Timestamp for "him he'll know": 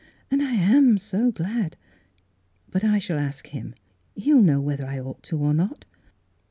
3.45-4.59